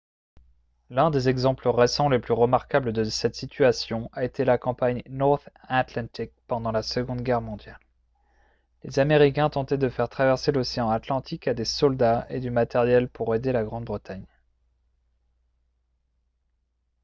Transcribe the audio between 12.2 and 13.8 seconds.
et du matériel pour aider la